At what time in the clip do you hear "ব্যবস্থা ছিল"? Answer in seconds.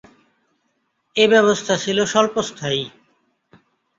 1.27-1.97